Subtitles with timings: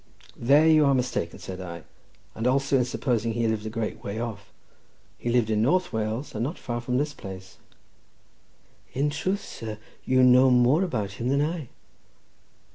[0.35, 1.83] "There you are mistaken," said I;
[2.33, 4.51] "and also in supposing he lived a great way off.
[5.19, 7.57] He lived in North Wales, and not far from this place."
[8.93, 11.69] "In truth, sir, you know more about him than I."